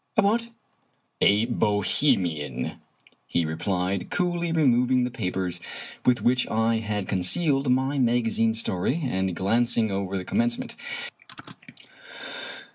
"A 0.17 0.23
what?"" 0.23 0.47
A 1.21 1.45
Bohemian," 1.45 2.81
he 3.27 3.45
repeated, 3.45 4.09
coolly 4.09 4.51
removing 4.51 5.03
the 5.03 5.11
papers 5.11 5.59
with 6.07 6.23
which 6.23 6.47
I 6.49 6.77
had 6.79 7.07
concealed 7.07 7.69
my 7.71 7.99
magazine 7.99 8.55
story, 8.55 8.95
and 9.03 9.35
glanc 9.35 9.77
ing 9.77 9.91
over 9.91 10.17
the 10.17 10.25
commencement. 10.25 10.75